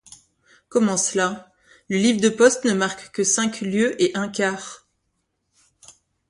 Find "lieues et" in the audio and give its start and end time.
3.61-4.09